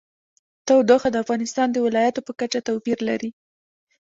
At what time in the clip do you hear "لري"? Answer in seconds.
3.09-3.29